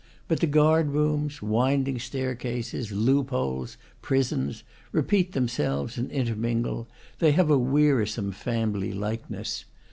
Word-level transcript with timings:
But 0.27 0.39
the 0.39 0.47
guard 0.47 0.87
rooms, 0.89 1.43
winding 1.43 1.99
staircases, 1.99 2.91
loop 2.91 3.29
holes, 3.29 3.77
prisons, 4.01 4.63
repeat 4.91 5.33
themselves 5.33 5.95
and 5.95 6.09
intermingle; 6.09 6.87
they 7.19 7.33
have 7.33 7.51
a 7.51 7.59
wearisome 7.59 8.31
family 8.31 8.93
likeness. 8.93 9.65